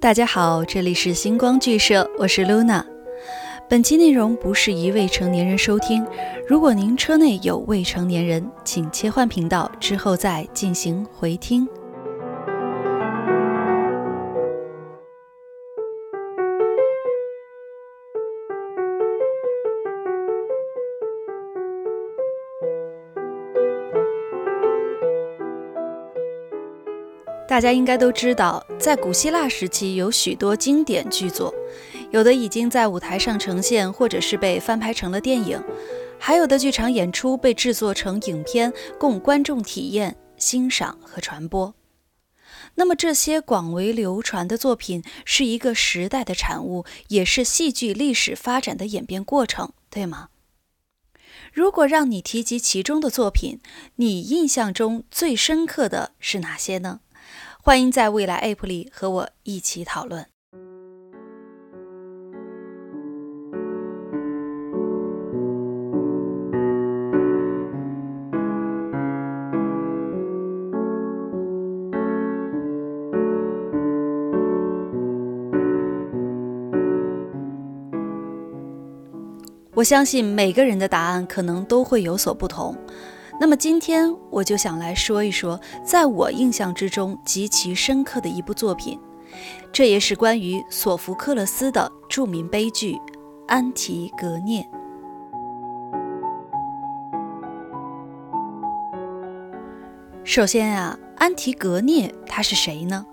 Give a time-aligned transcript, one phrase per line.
[0.00, 2.84] 大家好，这里是星光剧社，我是 Luna。
[3.68, 6.06] 本期内容不适宜未成年人收听，
[6.46, 11.66] 如果您车内有未成年人，请切换频道之后再进行回听。
[27.56, 31.54] 大家应该都知道，在古希腊时期有许多经典剧作，
[32.10, 35.58] 有的已经在舞台上呈现，或者是被翻拍成了电影，
[36.18, 41.74] 还有的剧场演出被制作成影片，供观众体验、欣赏和传播。
[42.74, 50.28] 那么这些广为流传的作品是一个时代的产物，也是戏剧历史发展的演变过程，对吗？
[51.54, 53.60] 如果让你提及其中的作品，
[53.94, 57.00] 你印象中最深刻的是哪些呢？
[57.66, 60.24] 欢迎在未来 App 里和我一起讨论。
[79.74, 82.76] 我相信每个人的答案可能都会有所不同。
[83.38, 88.98] 那么今天我就想来说一说，在我印象之中极其深刻的一部作品，
[89.70, 92.94] 这也是关于索福克勒斯的著名悲剧
[93.46, 94.62] 《安提格涅》。
[100.24, 103.06] 首先啊，安提格涅她是谁呢？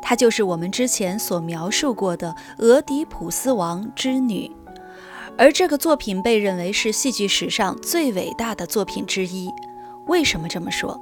[0.00, 4.50] 她就是我们之前所描述过的俄狄浦斯王之女。
[5.38, 9.50] 而这个作品被认为是戏剧史上最伟大的作品之一。
[10.06, 11.00] 为什么这么说？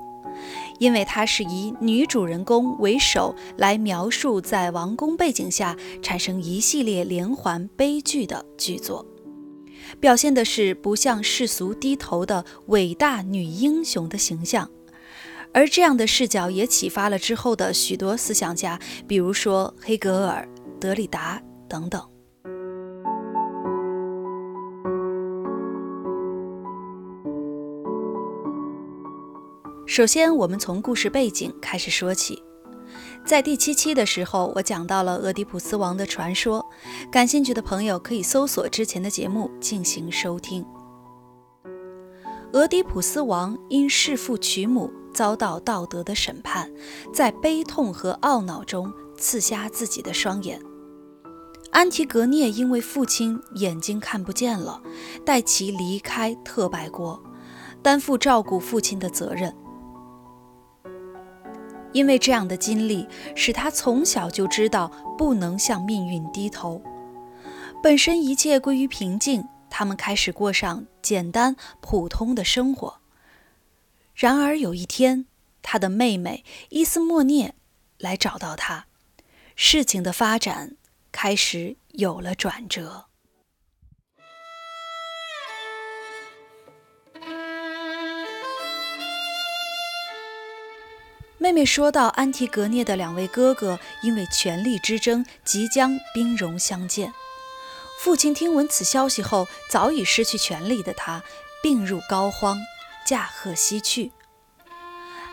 [0.78, 9.04] 因为它是以女主人公为首来描述在王宫背景下产生一系列连环悲剧的剧作，
[9.98, 14.70] 表现的是不向世俗低头的伟大女英雄的形象。
[15.52, 18.78] 而这样的视角也启发了之后的许多思想家，
[19.08, 22.17] 比如说黑格尔、德里达等等。
[29.88, 32.42] 首先，我们从故事背景开始说起。
[33.24, 36.64] 在第七期的时候，我讲到了俄狄浦斯王的传说，
[37.10, 40.62] 感兴趣的朋友可以搜索之前的节目进行收听。
[42.52, 46.70] 俄狄浦斯王因弑父娶母遭到道德的审判，
[47.10, 50.60] 在悲痛和懊恼中刺瞎自己的双眼。
[51.70, 54.82] 安提格涅因为父亲眼睛看不见了，
[55.24, 57.18] 带其离开特拜国，
[57.82, 59.50] 担负照顾父亲的责任。
[61.92, 66.82] 因为这样的经历，使他从小就知道不能向命运低头。
[67.82, 72.98] 本身一切归于平静，他们开始过上简单普通的生活。
[74.14, 75.26] 然而有一天，
[75.62, 77.54] 他的妹妹伊斯莫涅
[77.98, 78.86] 来找到他，
[79.54, 80.76] 事情的发展
[81.12, 83.07] 开始有了转折。
[91.40, 97.12] 妹妹说到，安提格涅的两位哥哥因为权力之争即将兵戎相见。
[98.00, 101.22] 父亲听闻此消息后，早已失去权力的他
[101.62, 102.58] 病入膏肓，
[103.06, 104.10] 驾鹤西去。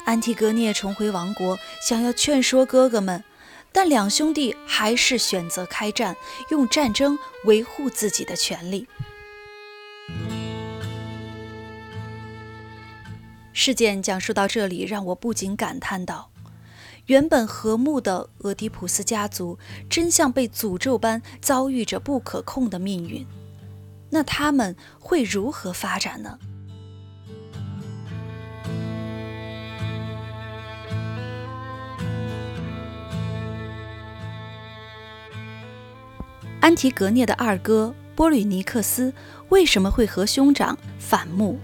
[0.05, 3.23] 安提格涅重回王国，想要劝说哥哥们，
[3.71, 6.15] 但两兄弟还是选择开战，
[6.49, 8.87] 用战争维护自己的权利。
[13.65, 16.29] 事件讲述到这里，让我不禁感叹道
[17.09, 19.57] ：“原本和睦的俄狄浦斯家族，
[19.89, 23.25] 真像被诅咒般遭遇着不可控的命运。
[24.11, 26.37] 那他们会如何发展呢？”
[36.61, 39.11] 安提格涅的二哥波吕尼克斯
[39.49, 41.59] 为什么会和兄长反目？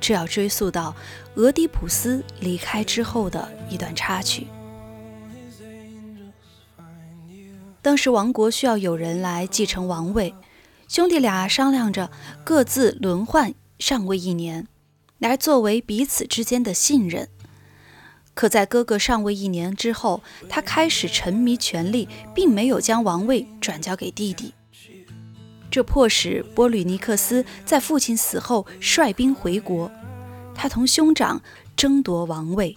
[0.00, 0.94] 这要追溯到
[1.34, 4.46] 俄狄浦斯离开之后的一段插曲。
[7.82, 10.34] 当时王国需要有人来继承王位，
[10.88, 12.10] 兄弟俩商量着
[12.44, 14.66] 各自轮换上位一年，
[15.18, 17.28] 来作为彼此之间的信任。
[18.34, 24.54] 可在哥哥上位一年之后，他开始沉迷权力，并没有将王位转交给弟弟。
[25.70, 29.90] 这迫使波吕尼克斯在父亲死后率兵回国，
[30.54, 31.40] 他同兄长
[31.76, 32.76] 争夺王位，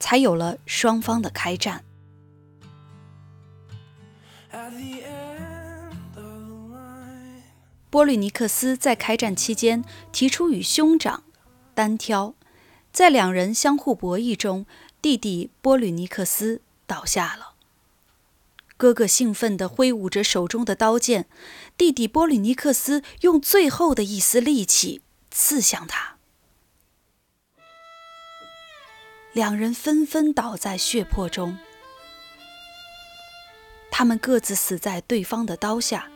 [0.00, 1.84] 才有了双方的开战。
[7.88, 11.22] 波吕尼克斯在开战期间提出与兄长
[11.74, 12.34] 单挑，
[12.92, 14.66] 在两人相互博弈中，
[15.00, 17.53] 弟弟波吕尼克斯倒下了。
[18.84, 21.26] 哥哥兴奋地挥舞着手中的刀剑，
[21.74, 25.00] 弟弟波吕尼克斯用最后的一丝力气
[25.30, 26.18] 刺向他。
[29.32, 31.56] 两人纷纷倒在血泊中，
[33.90, 36.10] 他们各自死在对方的刀下，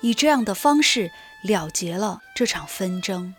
[0.00, 1.12] 以这样的方式
[1.42, 3.34] 了结了这场纷争。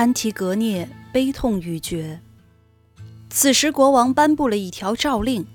[0.00, 2.22] 安提格涅悲痛欲绝。
[3.28, 5.46] 此时，国王颁布了一条诏令。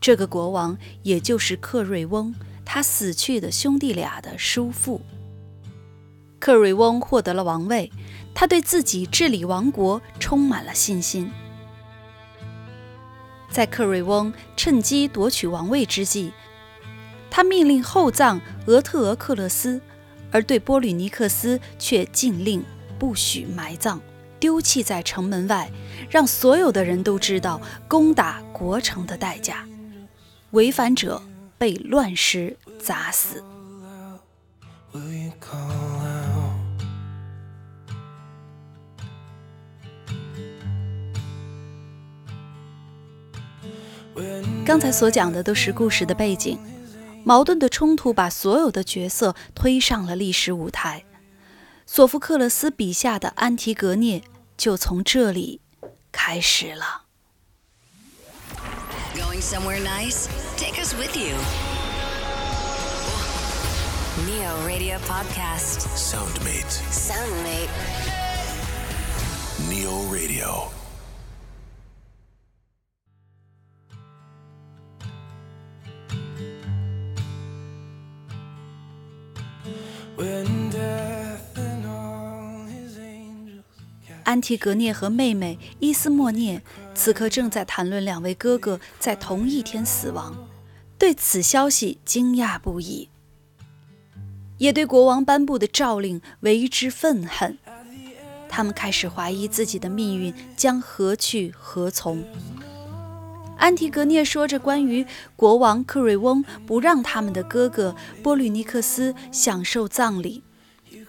[0.00, 2.32] 这个国王也就是克瑞翁，
[2.64, 5.00] 他死去的兄弟俩的叔父。
[6.38, 7.90] 克瑞翁获得了王位，
[8.32, 11.32] 他对自己治理王国充满了信心。
[13.50, 16.30] 在克瑞翁趁机夺取王位之际，
[17.28, 19.80] 他命令厚葬俄特俄克勒斯，
[20.30, 22.64] 而对波吕尼克斯却禁令。
[23.02, 23.98] 不许埋葬，
[24.38, 25.68] 丢弃在城门外，
[26.08, 29.66] 让所有的人都知道攻打国城的代价。
[30.52, 31.20] 违反者
[31.58, 33.42] 被乱石砸死。
[44.64, 46.56] 刚才所讲的都是故事的背景，
[47.24, 51.02] 矛盾的冲突把所有的角色推上了历史舞台。
[51.86, 54.22] 索福克勒斯笔下的安提格涅
[54.56, 55.60] 就从这里
[56.10, 57.02] 开始了。
[59.14, 60.28] Going somewhere nice?
[60.56, 61.36] Take us with you.
[64.26, 65.86] Neo Radio Podcast.
[65.96, 66.70] Soundmate.
[66.90, 67.68] Soundmate.
[69.68, 70.81] Neo Radio.
[84.42, 86.60] 提格涅和妹妹伊斯莫涅
[86.94, 90.36] 此刻正在谈论两位哥哥在同一天死亡，
[90.98, 93.08] 对此消息惊讶不已，
[94.58, 97.56] 也对国王颁布的诏令为之愤恨。
[98.48, 102.22] 他们开始怀疑自己的命运将何去何从。
[103.56, 105.06] 安提格涅说着关于
[105.36, 110.42] 国王克瑞翁不让他们的哥哥波吕尼克斯享受葬礼，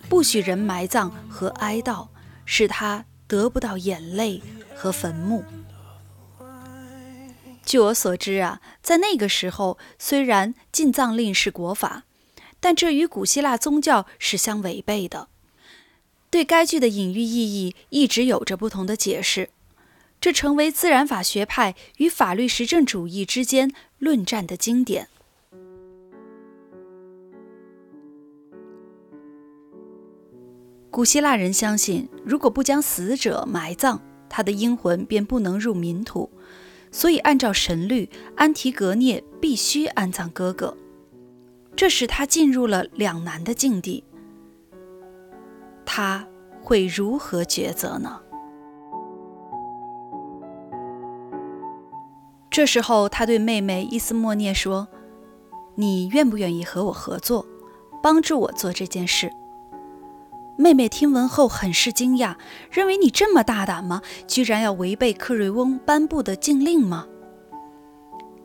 [0.08, 2.08] 不许人埋葬和哀悼。
[2.46, 4.42] 使他得不到眼泪
[4.76, 5.44] 和坟墓。
[7.66, 12.04] 据我所知啊，在那个时候，虽然禁葬令是国法，
[12.60, 15.30] 但这与古希腊宗教是相违背的。
[16.30, 19.50] 对该句的隐喻意义一直有着不同的解释，
[20.20, 25.08] 这成为自然法学派与法律实证主义之间论战的经典。
[30.94, 33.98] 古希腊人相信，如果不将死者埋葬，
[34.30, 36.30] 他的阴魂便不能入冥土，
[36.92, 40.78] 所以按照神律，安提格涅必须安葬哥哥。
[41.76, 44.04] 这使他进入了两难的境地。
[45.84, 46.28] 他
[46.62, 48.20] 会如何抉择呢？
[52.52, 54.88] 这时候，他对妹妹伊斯莫涅说
[55.74, 57.44] ：“你愿不愿意和我合作，
[58.04, 59.32] 帮助我做这件事？”
[60.56, 62.36] 妹妹听闻后很是惊讶，
[62.70, 64.02] 认为你这么大胆吗？
[64.28, 67.08] 居然要违背克瑞翁颁布的禁令吗？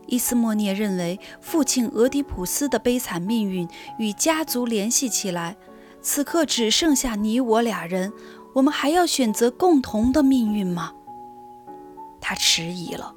[0.07, 5.57] 伊斯莫涅认为父亲俄狄浦斯的悲惨命运与家族联系起来，
[6.01, 8.11] 此刻只剩下你我俩人，
[8.55, 10.93] 我们还要选择共同的命运吗？
[12.23, 13.15] 他迟疑了，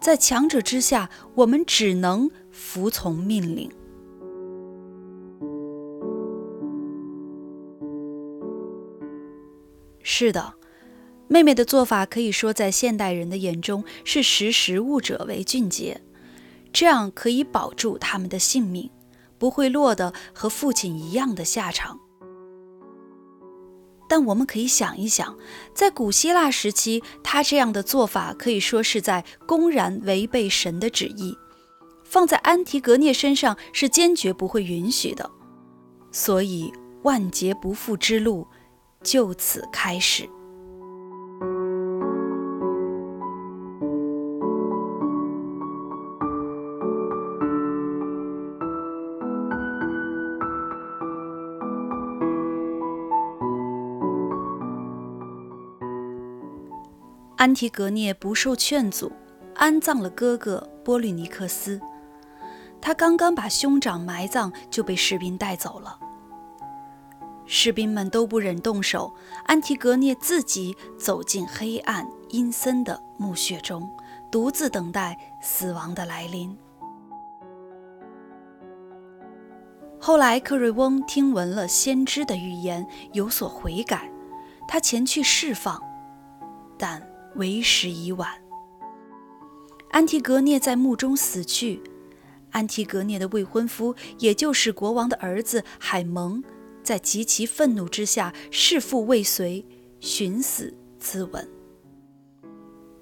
[0.00, 3.70] 在强者之下，我们只能服从命令。
[10.02, 10.54] 是的，
[11.28, 16.02] 妹妹的做法可以说在现代人的眼中是识时务者为俊杰，
[16.72, 18.90] 这样可以保住他们的性命，
[19.38, 21.98] 不会落得和父亲一样的下场。
[24.08, 25.38] 但我们可以想一想，
[25.74, 31.34] 在古希腊时期，他这样的做法可以说是在公然违背神的旨意，
[32.04, 35.30] 放在安提格涅身上是坚决不会允许的。
[36.10, 36.70] 所以，
[37.04, 38.46] 万劫不复之路
[39.02, 40.28] 就此开始。
[57.36, 59.10] 安提格涅不受劝阻，
[59.56, 61.80] 安葬了哥哥波律尼克斯。
[62.80, 65.98] 他刚刚把兄长埋葬，就被士兵带走了。
[67.54, 69.12] 士兵们都不忍动手，
[69.44, 73.86] 安提格涅自己走进黑暗阴森的墓穴中，
[74.30, 76.56] 独自等待死亡的来临。
[80.00, 84.10] 后来，克瑞翁听闻了先知的预言，有所悔改，
[84.66, 85.78] 他前去释放，
[86.78, 87.06] 但。
[87.36, 88.28] 为时已晚。
[89.90, 91.82] 安提格涅在墓中死去，
[92.50, 96.44] 安提格涅的未婚夫，也就是国王的儿子海蒙，
[96.82, 99.64] 在极其愤怒之下弑父未遂，
[100.00, 101.46] 寻死自刎。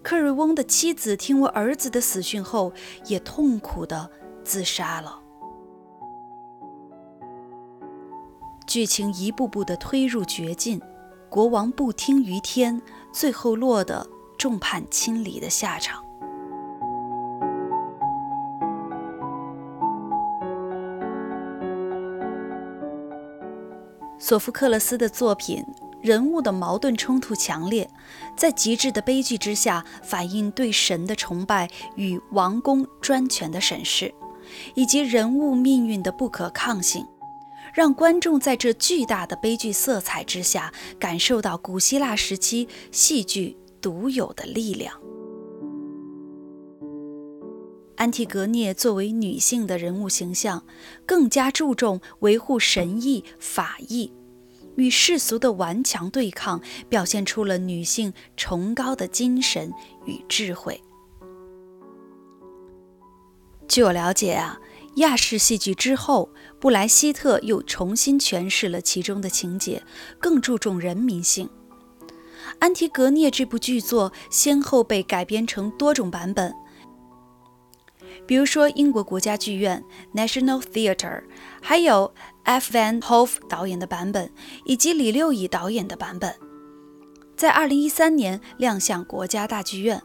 [0.02, 2.72] 克瑞翁的妻子听闻儿子的死讯后，
[3.06, 4.10] 也痛苦地
[4.44, 5.20] 自杀了。
[8.66, 10.80] 剧情一步步地推入绝境，
[11.28, 12.80] 国王不听于天，
[13.12, 14.06] 最后落得。
[14.38, 16.02] 众叛亲离的下场。
[24.20, 25.64] 索福克勒斯的作品，
[26.02, 27.90] 人物的矛盾冲突强烈，
[28.36, 34.14] 在极致的悲剧之下，反映对神的崇拜与王公专权的审视，
[34.74, 37.06] 以及人物命运的不可抗性，
[37.72, 43.56] 让观众在这巨大的悲剧色彩之下，感受到古希腊时期戏剧。
[43.82, 44.99] 独有的力量。
[48.00, 50.64] 安提格涅作为女性的人物形象，
[51.04, 54.10] 更加注重维护神意、法意，
[54.76, 59.70] 与世俗的顽强对抗，表现出了女性崇高的精神
[60.06, 60.82] 与智慧。
[63.68, 64.58] 据我了解啊，
[64.96, 69.82] 亚式戏剧之后，布莱希特又重新诠释了其中的情节，
[70.18, 71.46] 更注重人民性。
[72.60, 76.54] 《安提格涅》这部剧作先后被改编成多种版本，
[78.26, 81.22] 比如说英国国家剧院 （National Theatre），
[81.60, 82.12] 还有
[82.44, 82.72] F.
[82.72, 84.30] Van Hove 导演的版本，
[84.64, 86.34] 以及李六乙导演的版本，
[87.36, 90.00] 在2013年亮相国家大剧院。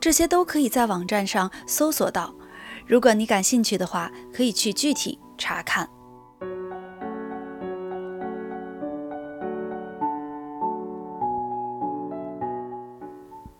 [0.00, 2.34] 这些都可以在网站上搜索到。
[2.86, 5.88] 如果你感兴趣的话，可以去具体查看。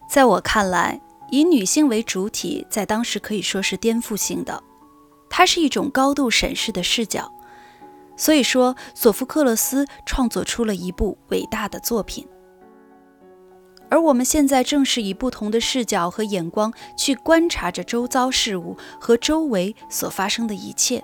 [0.09, 1.01] 在我看来，
[1.31, 4.63] 以女性为主体，在当时可以说是颠覆性的，
[5.29, 7.33] 它是一种高度审视的视角。
[8.17, 12.27] 所以说，索福克勒斯创作出了一部伟大的作品。
[13.89, 21.03] 而我们现在正是以不同的视角和眼光去观察着周遭事物和周围所发生的一切。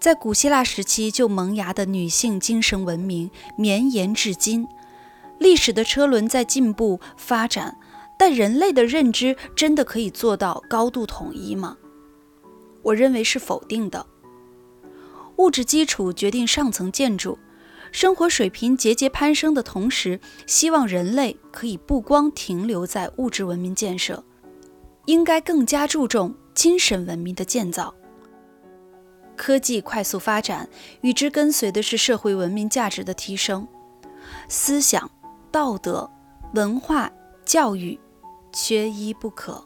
[0.00, 4.66] 在古希腊时期就萌芽的女性精神文明，绵延至今。
[5.38, 7.78] 历史的车轮在进步发展，
[8.24, 11.76] 但人类的认知真的可以做到高度统一吗？
[12.80, 14.06] 我认为是否定的。
[15.38, 17.36] 物质基础决定上层建筑，
[17.90, 24.22] 生活水平节节攀升的同时，希望人类可以不光停留在物质文明建设，
[25.06, 27.92] 应该更加注重精神文明的建造。
[29.34, 30.68] 科技快速发展，
[31.00, 33.66] 与之跟随的是社会文明价值的提升，
[34.48, 35.10] 思想。
[35.50, 36.08] 道德、
[36.54, 37.10] 文化、
[37.44, 37.98] 教育，
[38.52, 39.64] 缺一不可。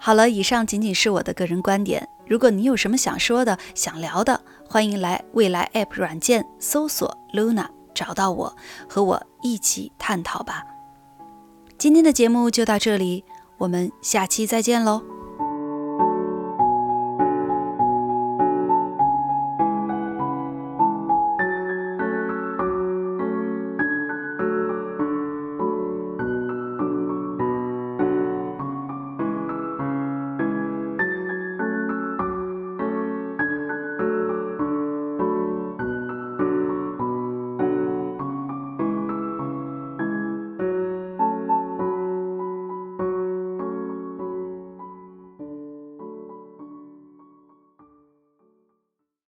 [0.00, 2.08] 好了，以上仅仅是我的个人观点。
[2.26, 8.56] 如果你有什么想说的、想聊的，欢迎来未来 App 软件搜索 Luna，找到我，
[8.88, 10.64] 和我一起探讨吧。
[11.76, 13.24] 今天的节目就到这里，
[13.58, 15.17] 我们下期再见喽。